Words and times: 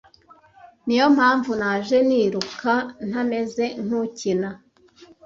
Ni 0.85 0.95
yo 0.99 1.05
mpamvu 1.15 1.51
nanjye 1.61 1.97
niruka 2.07 2.73
ntameze 3.07 3.65
nk’ukina 3.83 4.49